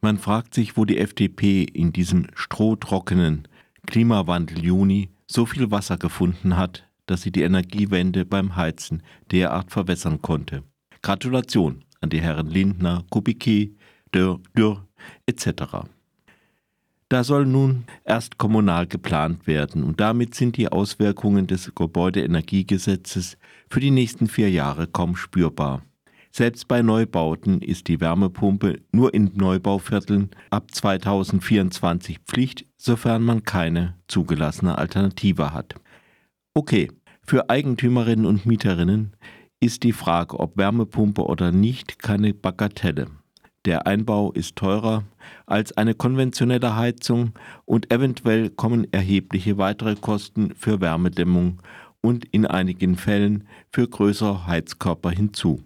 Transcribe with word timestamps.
Man 0.00 0.18
fragt 0.18 0.54
sich, 0.54 0.76
wo 0.76 0.84
die 0.84 0.98
FDP 0.98 1.64
in 1.64 1.92
diesem 1.92 2.28
strohtrockenen 2.34 3.48
Klimawandel 3.86 4.64
Juni 4.64 5.10
so 5.26 5.44
viel 5.44 5.70
Wasser 5.70 5.96
gefunden 5.96 6.56
hat, 6.56 6.88
dass 7.06 7.22
sie 7.22 7.32
die 7.32 7.42
Energiewende 7.42 8.24
beim 8.24 8.54
Heizen 8.54 9.02
derart 9.32 9.72
verwässern 9.72 10.22
konnte. 10.22 10.62
Gratulation 11.02 11.84
an 12.00 12.10
die 12.10 12.20
Herren 12.20 12.48
Lindner, 12.48 13.04
Kubicki, 13.10 13.76
Dürr, 14.14 14.40
Dürr 14.56 14.86
etc. 15.26 15.88
Da 17.08 17.24
soll 17.24 17.46
nun 17.46 17.84
erst 18.04 18.38
kommunal 18.38 18.86
geplant 18.86 19.46
werden 19.46 19.82
und 19.82 20.00
damit 20.00 20.34
sind 20.34 20.56
die 20.56 20.70
Auswirkungen 20.70 21.46
des 21.46 21.74
Gebäudeenergiegesetzes 21.74 23.38
für 23.68 23.80
die 23.80 23.90
nächsten 23.90 24.28
vier 24.28 24.50
Jahre 24.50 24.86
kaum 24.86 25.16
spürbar. 25.16 25.82
Selbst 26.38 26.68
bei 26.68 26.82
Neubauten 26.82 27.60
ist 27.62 27.88
die 27.88 28.00
Wärmepumpe 28.00 28.78
nur 28.92 29.12
in 29.12 29.32
Neubauvierteln 29.34 30.30
ab 30.50 30.70
2024 30.70 32.20
Pflicht, 32.20 32.64
sofern 32.76 33.24
man 33.24 33.42
keine 33.42 33.96
zugelassene 34.06 34.78
Alternative 34.78 35.52
hat. 35.52 35.74
Okay, 36.54 36.92
für 37.26 37.50
Eigentümerinnen 37.50 38.24
und 38.24 38.46
Mieterinnen 38.46 39.16
ist 39.58 39.82
die 39.82 39.90
Frage, 39.90 40.38
ob 40.38 40.56
Wärmepumpe 40.56 41.24
oder 41.24 41.50
nicht, 41.50 41.98
keine 41.98 42.32
Bagatelle. 42.34 43.08
Der 43.64 43.88
Einbau 43.88 44.30
ist 44.30 44.54
teurer 44.54 45.02
als 45.44 45.76
eine 45.76 45.94
konventionelle 45.94 46.76
Heizung 46.76 47.32
und 47.64 47.92
eventuell 47.92 48.50
kommen 48.50 48.86
erhebliche 48.92 49.58
weitere 49.58 49.96
Kosten 49.96 50.54
für 50.54 50.80
Wärmedämmung 50.80 51.60
und 52.00 52.26
in 52.26 52.46
einigen 52.46 52.94
Fällen 52.94 53.48
für 53.72 53.88
größere 53.88 54.46
Heizkörper 54.46 55.10
hinzu. 55.10 55.64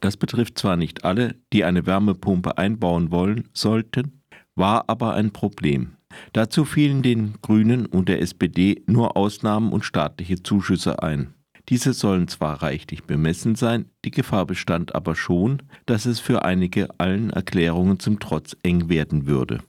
Das 0.00 0.16
betrifft 0.16 0.58
zwar 0.58 0.76
nicht 0.76 1.04
alle, 1.04 1.36
die 1.52 1.64
eine 1.64 1.86
Wärmepumpe 1.86 2.58
einbauen 2.58 3.10
wollen 3.10 3.48
sollten, 3.52 4.22
war 4.54 4.84
aber 4.88 5.14
ein 5.14 5.30
Problem. 5.30 5.96
Dazu 6.32 6.64
fielen 6.64 7.02
den 7.02 7.34
Grünen 7.42 7.86
und 7.86 8.08
der 8.08 8.20
SPD 8.20 8.82
nur 8.86 9.16
Ausnahmen 9.16 9.72
und 9.72 9.84
staatliche 9.84 10.42
Zuschüsse 10.42 11.02
ein. 11.02 11.34
Diese 11.68 11.92
sollen 11.92 12.26
zwar 12.26 12.62
reichlich 12.62 13.04
bemessen 13.04 13.54
sein, 13.54 13.86
die 14.04 14.10
Gefahr 14.10 14.44
bestand 14.44 14.94
aber 14.94 15.14
schon, 15.14 15.62
dass 15.86 16.04
es 16.04 16.18
für 16.18 16.44
einige 16.44 16.88
allen 16.98 17.30
Erklärungen 17.30 18.00
zum 18.00 18.18
Trotz 18.18 18.56
eng 18.64 18.88
werden 18.88 19.26
würde. 19.26 19.60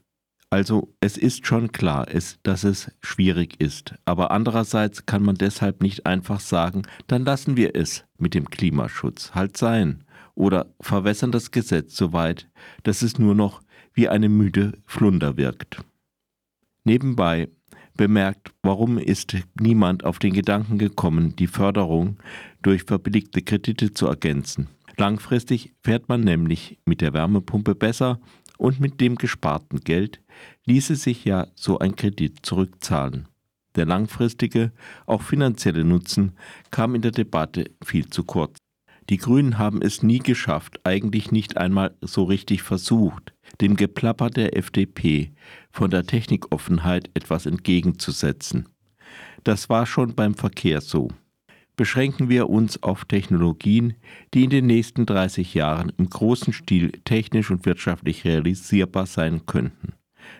Also 0.50 0.92
es 1.00 1.16
ist 1.16 1.46
schon 1.46 1.72
klar, 1.72 2.06
dass 2.42 2.64
es 2.64 2.90
schwierig 3.00 3.60
ist, 3.60 3.94
aber 4.04 4.32
andererseits 4.32 5.06
kann 5.06 5.22
man 5.22 5.36
deshalb 5.36 5.82
nicht 5.82 6.04
einfach 6.04 6.40
sagen, 6.40 6.82
dann 7.06 7.24
lassen 7.24 7.56
wir 7.56 7.74
es 7.76 8.04
mit 8.18 8.34
dem 8.34 8.50
Klimaschutz 8.50 9.34
halt 9.34 9.56
sein 9.56 10.04
oder 10.34 10.74
verwässern 10.80 11.32
das 11.32 11.50
Gesetz 11.50 11.96
so 11.96 12.12
weit, 12.12 12.48
dass 12.82 13.02
es 13.02 13.18
nur 13.18 13.34
noch 13.34 13.62
wie 13.94 14.08
eine 14.08 14.28
müde 14.28 14.72
Flunder 14.86 15.36
wirkt. 15.36 15.84
Nebenbei 16.84 17.48
bemerkt, 17.96 18.52
warum 18.62 18.98
ist 18.98 19.36
niemand 19.60 20.04
auf 20.04 20.18
den 20.18 20.32
Gedanken 20.32 20.78
gekommen, 20.78 21.36
die 21.36 21.46
Förderung 21.46 22.16
durch 22.62 22.84
verbilligte 22.84 23.42
Kredite 23.42 23.92
zu 23.92 24.06
ergänzen. 24.06 24.68
Langfristig 24.96 25.74
fährt 25.82 26.08
man 26.08 26.22
nämlich 26.22 26.78
mit 26.84 27.00
der 27.00 27.12
Wärmepumpe 27.12 27.74
besser 27.74 28.20
und 28.58 28.80
mit 28.80 29.00
dem 29.00 29.16
gesparten 29.16 29.80
Geld 29.80 30.20
ließe 30.66 30.96
sich 30.96 31.24
ja 31.24 31.48
so 31.54 31.78
ein 31.78 31.96
Kredit 31.96 32.44
zurückzahlen. 32.44 33.28
Der 33.74 33.86
langfristige, 33.86 34.72
auch 35.06 35.22
finanzielle 35.22 35.84
Nutzen 35.84 36.32
kam 36.70 36.94
in 36.94 37.02
der 37.02 37.10
Debatte 37.10 37.70
viel 37.82 38.08
zu 38.08 38.24
kurz. 38.24 38.61
Die 39.12 39.18
Grünen 39.18 39.58
haben 39.58 39.82
es 39.82 40.02
nie 40.02 40.20
geschafft, 40.20 40.80
eigentlich 40.84 41.30
nicht 41.30 41.58
einmal 41.58 41.94
so 42.00 42.24
richtig 42.24 42.62
versucht, 42.62 43.34
dem 43.60 43.76
Geplapper 43.76 44.30
der 44.30 44.56
FDP 44.56 45.32
von 45.70 45.90
der 45.90 46.06
Technikoffenheit 46.06 47.10
etwas 47.12 47.44
entgegenzusetzen. 47.44 48.70
Das 49.44 49.68
war 49.68 49.84
schon 49.84 50.14
beim 50.14 50.34
Verkehr 50.34 50.80
so. 50.80 51.08
Beschränken 51.76 52.30
wir 52.30 52.48
uns 52.48 52.82
auf 52.82 53.04
Technologien, 53.04 53.96
die 54.32 54.44
in 54.44 54.48
den 54.48 54.66
nächsten 54.66 55.04
30 55.04 55.52
Jahren 55.52 55.92
im 55.98 56.08
großen 56.08 56.54
Stil 56.54 56.92
technisch 57.04 57.50
und 57.50 57.66
wirtschaftlich 57.66 58.24
realisierbar 58.24 59.04
sein 59.04 59.44
könnten. 59.44 59.92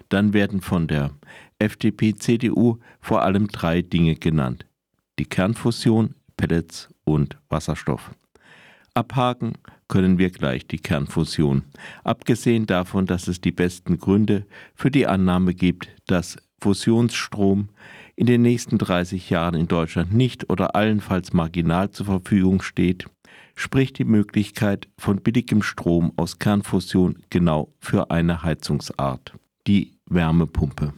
Dann 0.08 0.32
werden 0.32 0.62
von 0.62 0.88
der 0.88 1.10
FDP-CDU 1.58 2.78
vor 3.02 3.20
allem 3.20 3.48
drei 3.48 3.82
Dinge 3.82 4.14
genannt. 4.14 4.64
Die 5.18 5.26
Kernfusion, 5.26 6.14
Pellets 6.38 6.88
und 7.04 7.36
Wasserstoff. 7.50 8.12
Abhaken 8.94 9.54
können 9.88 10.18
wir 10.18 10.30
gleich 10.30 10.66
die 10.66 10.78
Kernfusion, 10.78 11.62
abgesehen 12.04 12.66
davon, 12.66 13.06
dass 13.06 13.26
es 13.26 13.40
die 13.40 13.52
besten 13.52 13.98
Gründe 13.98 14.46
für 14.74 14.90
die 14.90 15.06
Annahme 15.06 15.54
gibt, 15.54 15.88
dass 16.06 16.36
Fusionsstrom 16.60 17.70
in 18.16 18.26
den 18.26 18.42
nächsten 18.42 18.76
30 18.76 19.30
Jahren 19.30 19.54
in 19.54 19.66
Deutschland 19.66 20.12
nicht 20.12 20.50
oder 20.50 20.76
allenfalls 20.76 21.32
marginal 21.32 21.90
zur 21.90 22.06
Verfügung 22.06 22.60
steht, 22.60 23.06
spricht 23.54 23.98
die 23.98 24.04
Möglichkeit 24.04 24.88
von 24.98 25.22
billigem 25.22 25.62
Strom 25.62 26.12
aus 26.16 26.38
Kernfusion 26.38 27.16
genau 27.30 27.72
für 27.80 28.10
eine 28.10 28.42
Heizungsart, 28.42 29.32
die 29.66 29.92
Wärmepumpe. 30.06 30.92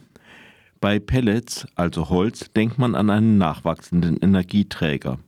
Bei 0.81 0.99
Pellets, 0.99 1.65
also 1.75 2.09
Holz, 2.09 2.51
denkt 2.51 2.77
man 2.77 2.93
an 2.93 3.09
einen 3.09 3.37
nachwachsenden 3.37 4.17
Energieträger. 4.17 5.19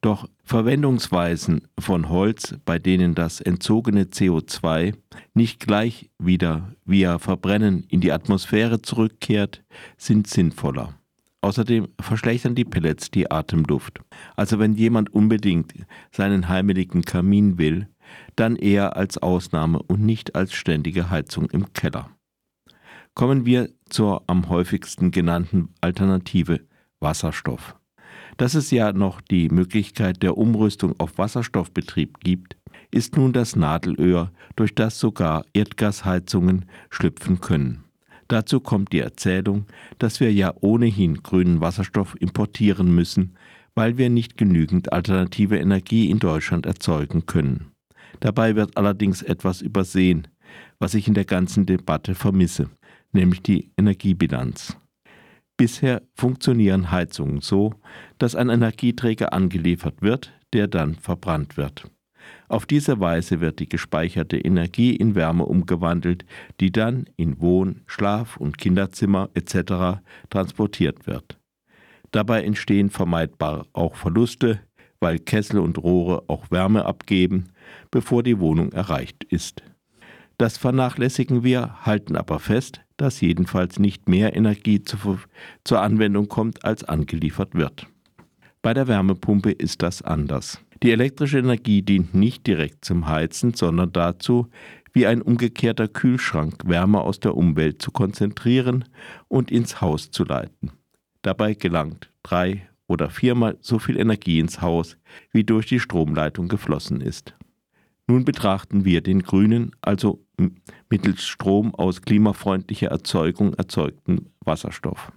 Doch 0.00 0.28
Verwendungsweisen 0.44 1.68
von 1.78 2.08
Holz, 2.08 2.54
bei 2.64 2.78
denen 2.78 3.14
das 3.14 3.40
entzogene 3.40 4.04
CO2 4.04 4.94
nicht 5.34 5.60
gleich 5.60 6.10
wieder 6.18 6.74
via 6.86 7.18
Verbrennen 7.18 7.84
in 7.88 8.00
die 8.00 8.10
Atmosphäre 8.10 8.80
zurückkehrt, 8.80 9.62
sind 9.98 10.26
sinnvoller. 10.26 10.94
Außerdem 11.42 11.88
verschlechtern 12.00 12.54
die 12.54 12.64
Pellets 12.64 13.10
die 13.10 13.30
Atemluft. 13.30 14.00
Also 14.36 14.58
wenn 14.58 14.74
jemand 14.74 15.12
unbedingt 15.14 15.72
seinen 16.12 16.48
heimeligen 16.48 17.02
Kamin 17.02 17.58
will, 17.58 17.88
dann 18.36 18.56
eher 18.56 18.96
als 18.96 19.18
Ausnahme 19.18 19.82
und 19.82 20.00
nicht 20.00 20.34
als 20.34 20.52
ständige 20.52 21.10
Heizung 21.10 21.48
im 21.50 21.72
Keller. 21.72 22.10
Kommen 23.14 23.44
wir 23.44 23.70
zur 23.88 24.22
am 24.26 24.48
häufigsten 24.48 25.10
genannten 25.10 25.74
Alternative 25.80 26.60
Wasserstoff. 27.00 27.79
Dass 28.40 28.54
es 28.54 28.70
ja 28.70 28.94
noch 28.94 29.20
die 29.20 29.50
Möglichkeit 29.50 30.22
der 30.22 30.38
Umrüstung 30.38 30.94
auf 30.98 31.18
Wasserstoffbetrieb 31.18 32.20
gibt, 32.20 32.56
ist 32.90 33.14
nun 33.18 33.34
das 33.34 33.54
Nadelöhr, 33.54 34.32
durch 34.56 34.74
das 34.74 34.98
sogar 34.98 35.44
Erdgasheizungen 35.52 36.64
schlüpfen 36.88 37.42
können. 37.42 37.84
Dazu 38.28 38.60
kommt 38.60 38.94
die 38.94 39.00
Erzählung, 39.00 39.66
dass 39.98 40.20
wir 40.20 40.32
ja 40.32 40.54
ohnehin 40.62 41.22
grünen 41.22 41.60
Wasserstoff 41.60 42.16
importieren 42.18 42.94
müssen, 42.94 43.34
weil 43.74 43.98
wir 43.98 44.08
nicht 44.08 44.38
genügend 44.38 44.90
alternative 44.90 45.58
Energie 45.58 46.08
in 46.08 46.18
Deutschland 46.18 46.64
erzeugen 46.64 47.26
können. 47.26 47.72
Dabei 48.20 48.56
wird 48.56 48.78
allerdings 48.78 49.20
etwas 49.20 49.60
übersehen, 49.60 50.28
was 50.78 50.94
ich 50.94 51.06
in 51.06 51.12
der 51.12 51.26
ganzen 51.26 51.66
Debatte 51.66 52.14
vermisse, 52.14 52.70
nämlich 53.12 53.42
die 53.42 53.70
Energiebilanz. 53.76 54.79
Bisher 55.60 56.00
funktionieren 56.14 56.90
Heizungen 56.90 57.42
so, 57.42 57.74
dass 58.16 58.34
ein 58.34 58.48
Energieträger 58.48 59.34
angeliefert 59.34 60.00
wird, 60.00 60.32
der 60.54 60.68
dann 60.68 60.94
verbrannt 60.94 61.58
wird. 61.58 61.84
Auf 62.48 62.64
diese 62.64 62.98
Weise 62.98 63.42
wird 63.42 63.58
die 63.58 63.68
gespeicherte 63.68 64.38
Energie 64.38 64.96
in 64.96 65.14
Wärme 65.14 65.44
umgewandelt, 65.44 66.24
die 66.60 66.72
dann 66.72 67.04
in 67.18 67.42
Wohn-, 67.42 67.82
Schlaf- 67.86 68.38
und 68.38 68.56
Kinderzimmer 68.56 69.28
etc. 69.34 70.00
transportiert 70.30 71.06
wird. 71.06 71.38
Dabei 72.10 72.42
entstehen 72.42 72.88
vermeidbar 72.88 73.66
auch 73.74 73.96
Verluste, 73.96 74.60
weil 74.98 75.18
Kessel 75.18 75.58
und 75.60 75.76
Rohre 75.76 76.24
auch 76.28 76.50
Wärme 76.50 76.86
abgeben, 76.86 77.50
bevor 77.90 78.22
die 78.22 78.40
Wohnung 78.40 78.72
erreicht 78.72 79.24
ist. 79.24 79.62
Das 80.38 80.56
vernachlässigen 80.56 81.44
wir, 81.44 81.84
halten 81.84 82.16
aber 82.16 82.38
fest, 82.38 82.80
dass 83.00 83.20
jedenfalls 83.20 83.78
nicht 83.78 84.08
mehr 84.08 84.36
Energie 84.36 84.82
zu, 84.82 85.18
zur 85.64 85.80
Anwendung 85.80 86.28
kommt, 86.28 86.64
als 86.64 86.84
angeliefert 86.84 87.54
wird. 87.54 87.86
Bei 88.62 88.74
der 88.74 88.88
Wärmepumpe 88.88 89.52
ist 89.52 89.82
das 89.82 90.02
anders. 90.02 90.60
Die 90.82 90.92
elektrische 90.92 91.38
Energie 91.38 91.82
dient 91.82 92.14
nicht 92.14 92.46
direkt 92.46 92.84
zum 92.84 93.08
Heizen, 93.08 93.54
sondern 93.54 93.92
dazu, 93.92 94.48
wie 94.92 95.06
ein 95.06 95.22
umgekehrter 95.22 95.88
Kühlschrank 95.88 96.62
Wärme 96.66 97.00
aus 97.00 97.20
der 97.20 97.36
Umwelt 97.36 97.80
zu 97.80 97.90
konzentrieren 97.90 98.84
und 99.28 99.50
ins 99.50 99.80
Haus 99.80 100.10
zu 100.10 100.24
leiten. 100.24 100.72
Dabei 101.22 101.54
gelangt 101.54 102.12
drei 102.22 102.68
oder 102.86 103.08
viermal 103.08 103.56
so 103.60 103.78
viel 103.78 103.98
Energie 103.98 104.40
ins 104.40 104.60
Haus, 104.60 104.96
wie 105.32 105.44
durch 105.44 105.66
die 105.66 105.80
Stromleitung 105.80 106.48
geflossen 106.48 107.00
ist. 107.00 107.34
Nun 108.08 108.24
betrachten 108.24 108.84
wir 108.84 109.02
den 109.02 109.22
grünen, 109.22 109.70
also 109.80 110.26
mittels 110.88 111.26
Strom 111.26 111.74
aus 111.74 112.02
klimafreundlicher 112.02 112.88
Erzeugung 112.88 113.54
erzeugten 113.54 114.30
Wasserstoff. 114.40 115.12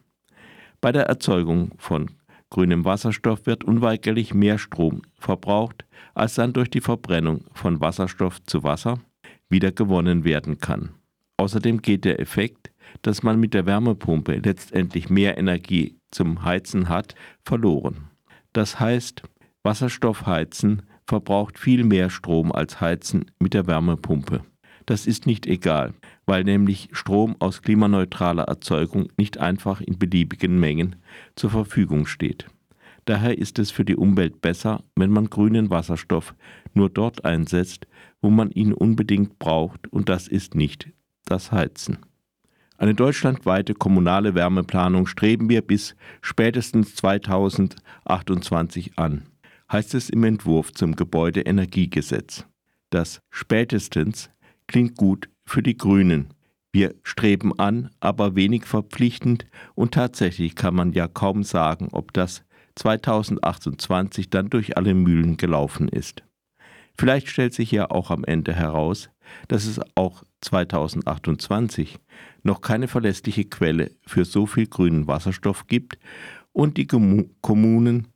Bei 0.81 0.91
der 0.91 1.05
Erzeugung 1.05 1.71
von 1.77 2.11
grünem 2.49 2.85
Wasserstoff 2.85 3.45
wird 3.45 3.63
unweigerlich 3.63 4.33
mehr 4.33 4.57
Strom 4.57 5.01
verbraucht, 5.19 5.85
als 6.13 6.35
dann 6.35 6.53
durch 6.53 6.69
die 6.69 6.81
Verbrennung 6.81 7.45
von 7.53 7.79
Wasserstoff 7.81 8.43
zu 8.43 8.63
Wasser 8.63 8.99
wieder 9.49 9.71
gewonnen 9.71 10.23
werden 10.23 10.59
kann. 10.59 10.91
Außerdem 11.37 11.81
geht 11.81 12.05
der 12.05 12.19
Effekt, 12.19 12.71
dass 13.01 13.23
man 13.23 13.39
mit 13.39 13.53
der 13.53 13.65
Wärmepumpe 13.65 14.41
letztendlich 14.43 15.09
mehr 15.09 15.37
Energie 15.37 15.97
zum 16.11 16.43
Heizen 16.43 16.89
hat, 16.89 17.15
verloren. 17.43 18.09
Das 18.53 18.79
heißt, 18.79 19.23
Wasserstoffheizen 19.63 20.83
verbraucht 21.07 21.57
viel 21.57 21.83
mehr 21.83 22.09
Strom 22.09 22.51
als 22.51 22.81
Heizen 22.81 23.31
mit 23.39 23.53
der 23.53 23.67
Wärmepumpe. 23.67 24.43
Das 24.85 25.07
ist 25.07 25.25
nicht 25.25 25.45
egal, 25.45 25.93
weil 26.25 26.43
nämlich 26.43 26.89
Strom 26.91 27.35
aus 27.39 27.61
klimaneutraler 27.61 28.43
Erzeugung 28.43 29.07
nicht 29.17 29.37
einfach 29.37 29.81
in 29.81 29.97
beliebigen 29.97 30.59
Mengen 30.59 30.97
zur 31.35 31.51
Verfügung 31.51 32.05
steht. 32.05 32.47
Daher 33.05 33.37
ist 33.37 33.59
es 33.59 33.71
für 33.71 33.85
die 33.85 33.95
Umwelt 33.95 34.41
besser, 34.41 34.83
wenn 34.95 35.11
man 35.11 35.29
grünen 35.29 35.69
Wasserstoff 35.69 36.35
nur 36.73 36.89
dort 36.89 37.25
einsetzt, 37.25 37.87
wo 38.21 38.29
man 38.29 38.51
ihn 38.51 38.73
unbedingt 38.73 39.39
braucht, 39.39 39.91
und 39.91 40.09
das 40.09 40.27
ist 40.27 40.55
nicht 40.55 40.89
das 41.25 41.51
Heizen. 41.51 41.99
Eine 42.77 42.95
deutschlandweite 42.95 43.73
kommunale 43.73 44.35
Wärmeplanung 44.35 45.07
streben 45.07 45.49
wir 45.49 45.61
bis 45.61 45.95
spätestens 46.21 46.95
2028 46.95 48.97
an, 48.97 49.23
heißt 49.71 49.93
es 49.95 50.09
im 50.09 50.23
Entwurf 50.23 50.73
zum 50.73 50.95
Gebäudeenergiegesetz. 50.95 52.45
Das 52.89 53.19
spätestens 53.29 54.29
klingt 54.73 54.97
gut 54.97 55.29
für 55.45 55.61
die 55.61 55.77
Grünen. 55.77 56.33
Wir 56.71 56.95
streben 57.03 57.57
an, 57.59 57.91
aber 57.99 58.35
wenig 58.35 58.65
verpflichtend 58.65 59.45
und 59.75 59.93
tatsächlich 59.93 60.55
kann 60.55 60.73
man 60.73 60.93
ja 60.93 61.07
kaum 61.07 61.43
sagen, 61.43 61.89
ob 61.91 62.11
das 62.11 62.43
2028 62.73 64.31
dann 64.31 64.49
durch 64.49 64.75
alle 64.75 64.95
Mühlen 64.95 65.37
gelaufen 65.37 65.89
ist. 65.89 66.23
Vielleicht 66.97 67.27
stellt 67.27 67.53
sich 67.53 67.69
ja 67.69 67.91
auch 67.91 68.09
am 68.09 68.23
Ende 68.23 68.51
heraus, 68.51 69.11
dass 69.47 69.65
es 69.67 69.79
auch 69.93 70.23
2028 70.41 71.99
noch 72.41 72.61
keine 72.61 72.87
verlässliche 72.87 73.45
Quelle 73.45 73.91
für 74.07 74.25
so 74.25 74.47
viel 74.47 74.65
grünen 74.65 75.05
Wasserstoff 75.05 75.67
gibt 75.67 75.99
und 76.51 76.77
die 76.77 76.87
Kommunen 76.87 78.07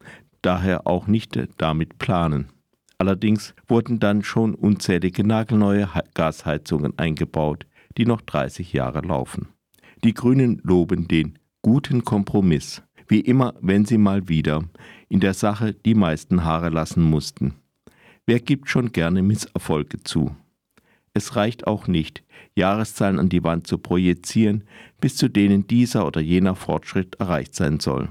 daher 0.41 0.87
auch 0.87 1.05
nicht 1.05 1.37
damit 1.57 1.99
planen. 1.99 2.49
Allerdings 2.99 3.53
wurden 3.67 3.99
dann 3.99 4.23
schon 4.23 4.55
unzählige 4.55 5.23
nagelneue 5.23 5.89
Gasheizungen 6.13 6.97
eingebaut, 6.97 7.67
die 7.97 8.05
noch 8.05 8.21
30 8.21 8.73
Jahre 8.73 9.01
laufen. 9.01 9.49
Die 10.03 10.13
Grünen 10.13 10.59
loben 10.63 11.07
den 11.07 11.37
guten 11.61 12.03
Kompromiss, 12.03 12.83
wie 13.07 13.19
immer, 13.19 13.53
wenn 13.61 13.85
sie 13.85 13.97
mal 13.97 14.27
wieder 14.27 14.63
in 15.09 15.19
der 15.19 15.33
Sache 15.33 15.73
die 15.73 15.95
meisten 15.95 16.43
Haare 16.43 16.69
lassen 16.69 17.03
mussten. 17.03 17.55
Wer 18.25 18.39
gibt 18.39 18.69
schon 18.69 18.91
gerne 18.91 19.21
Misserfolge 19.21 20.03
zu? 20.03 20.35
Es 21.13 21.35
reicht 21.35 21.65
auch 21.65 21.87
nicht, 21.87 22.23
Jahreszahlen 22.55 23.19
an 23.19 23.29
die 23.29 23.43
Wand 23.43 23.65
zu 23.67 23.77
projizieren, 23.77 24.65
bis 24.99 25.15
zu 25.15 25.29
denen 25.29 25.65
dieser 25.65 26.05
oder 26.05 26.21
jener 26.21 26.55
Fortschritt 26.55 27.15
erreicht 27.15 27.55
sein 27.55 27.79
soll. 27.79 28.09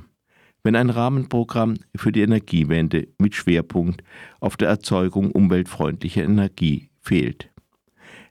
Wenn 0.67 0.75
ein 0.75 0.91
Rahmenprogramm 0.91 1.77
für 1.95 2.11
die 2.11 2.23
Energiewende 2.23 3.07
mit 3.19 3.37
Schwerpunkt 3.37 4.03
auf 4.41 4.57
der 4.57 4.69
Erzeugung 4.69 5.31
umweltfreundlicher 5.31 6.25
Energie 6.25 6.91
fehlt. 7.01 7.53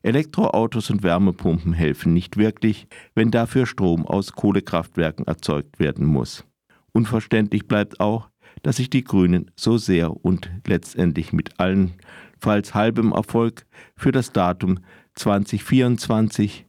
Elektroautos 0.04 0.90
und 0.90 1.02
Wärmepumpen 1.02 1.72
helfen 1.72 2.14
nicht 2.14 2.36
wirklich, 2.36 2.88
wenn 3.14 3.32
dafür 3.32 3.66
Strom 3.66 4.06
aus 4.06 4.34
Kohlekraftwerken 4.34 5.26
erzeugt 5.26 5.80
werden 5.80 6.06
muss. 6.06 6.44
Unverständlich 6.92 7.70
bleibt 7.70 8.02
auch, 8.02 8.28
dass 8.64 8.76
sich 8.76 8.90
die 8.90 9.06
Grünen 9.06 9.50
so 9.56 9.78
sehr 9.78 10.26
und 10.26 10.52
letztendlich 10.68 11.32
mit 11.32 11.58
allenfalls 11.58 12.74
halbem 12.74 13.14
Erfolg 13.14 13.66
für 13.96 14.12
das 14.12 14.34
Datum 14.34 14.80
2024 15.14 16.66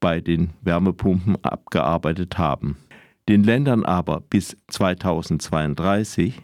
bei 0.00 0.20
den 0.20 0.50
Wärmepumpen 0.62 1.36
abgearbeitet 1.44 2.36
haben. 2.36 2.78
Den 3.28 3.42
Ländern 3.42 3.84
aber 3.84 4.20
bis 4.20 4.56
2032 4.68 6.42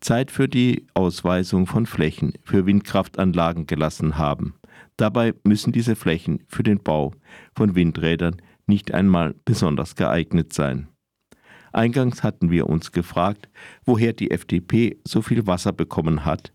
Zeit 0.00 0.30
für 0.30 0.48
die 0.48 0.86
Ausweisung 0.94 1.66
von 1.66 1.86
Flächen 1.86 2.32
für 2.42 2.66
Windkraftanlagen 2.66 3.66
gelassen 3.66 4.18
haben. 4.18 4.54
Dabei 4.96 5.34
müssen 5.44 5.72
diese 5.72 5.94
Flächen 5.94 6.42
für 6.48 6.62
den 6.64 6.82
Bau 6.82 7.12
von 7.54 7.76
Windrädern 7.76 8.42
nicht 8.66 8.92
einmal 8.92 9.34
besonders 9.44 9.94
geeignet 9.94 10.52
sein. 10.52 10.88
Eingangs 11.72 12.22
hatten 12.22 12.50
wir 12.50 12.68
uns 12.68 12.90
gefragt, 12.90 13.48
woher 13.84 14.12
die 14.12 14.30
FDP 14.30 14.98
so 15.06 15.22
viel 15.22 15.46
Wasser 15.46 15.72
bekommen 15.72 16.24
hat, 16.24 16.52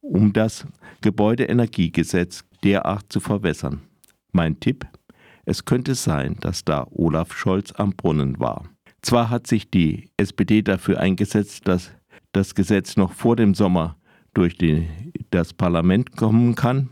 um 0.00 0.32
das 0.32 0.66
Gebäudeenergiegesetz 1.00 2.44
derart 2.62 3.06
zu 3.12 3.20
verwässern. 3.20 3.82
Mein 4.32 4.60
Tipp? 4.60 4.86
Es 5.44 5.64
könnte 5.64 5.94
sein, 5.96 6.36
dass 6.40 6.64
da 6.64 6.86
Olaf 6.90 7.32
Scholz 7.32 7.72
am 7.72 7.90
Brunnen 7.92 8.38
war. 8.38 8.68
Zwar 9.02 9.30
hat 9.30 9.46
sich 9.46 9.70
die 9.70 10.10
SPD 10.16 10.62
dafür 10.62 11.00
eingesetzt, 11.00 11.66
dass 11.66 11.90
das 12.32 12.54
Gesetz 12.54 12.96
noch 12.96 13.12
vor 13.12 13.36
dem 13.36 13.54
Sommer 13.54 13.96
durch 14.34 14.56
die, 14.56 14.86
das 15.30 15.52
Parlament 15.52 16.16
kommen 16.16 16.54
kann, 16.54 16.90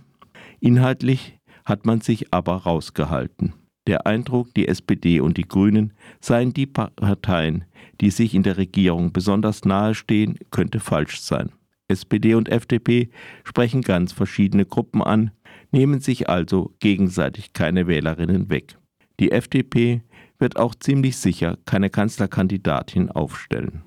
inhaltlich 0.60 1.38
hat 1.64 1.86
man 1.86 2.00
sich 2.00 2.32
aber 2.32 2.56
rausgehalten. 2.56 3.52
Der 3.86 4.06
Eindruck, 4.06 4.52
die 4.54 4.68
SPD 4.68 5.20
und 5.20 5.36
die 5.36 5.48
Grünen 5.48 5.92
seien 6.20 6.52
die 6.52 6.66
Parteien, 6.66 7.64
die 8.00 8.10
sich 8.10 8.34
in 8.34 8.42
der 8.42 8.56
Regierung 8.56 9.12
besonders 9.12 9.64
nahestehen, 9.64 10.38
könnte 10.50 10.80
falsch 10.80 11.20
sein. 11.20 11.52
SPD 11.88 12.34
und 12.34 12.50
FDP 12.50 13.08
sprechen 13.44 13.82
ganz 13.82 14.12
verschiedene 14.12 14.66
Gruppen 14.66 15.02
an, 15.02 15.30
nehmen 15.72 16.00
sich 16.00 16.28
also 16.28 16.74
gegenseitig 16.80 17.54
keine 17.54 17.86
Wählerinnen 17.86 18.50
weg. 18.50 18.76
Die 19.20 19.32
FDP 19.32 20.02
wird 20.38 20.56
auch 20.56 20.74
ziemlich 20.74 21.16
sicher 21.16 21.58
keine 21.64 21.90
Kanzlerkandidatin 21.90 23.10
aufstellen. 23.10 23.82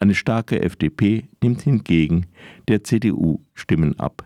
Eine 0.00 0.14
starke 0.14 0.62
FDP 0.62 1.28
nimmt 1.42 1.62
hingegen 1.62 2.26
der 2.68 2.84
CDU 2.84 3.40
Stimmen 3.54 3.98
ab. 3.98 4.24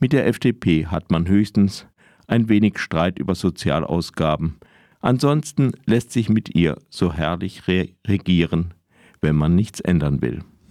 Mit 0.00 0.12
der 0.12 0.26
FDP 0.26 0.86
hat 0.86 1.10
man 1.10 1.28
höchstens 1.28 1.86
ein 2.26 2.48
wenig 2.48 2.78
Streit 2.78 3.18
über 3.18 3.34
Sozialausgaben. 3.34 4.56
Ansonsten 5.00 5.72
lässt 5.86 6.12
sich 6.12 6.28
mit 6.28 6.54
ihr 6.54 6.78
so 6.88 7.12
herrlich 7.12 7.68
re 7.68 7.90
regieren, 8.06 8.74
wenn 9.20 9.36
man 9.36 9.54
nichts 9.54 9.80
ändern 9.80 10.20
will. 10.22 10.42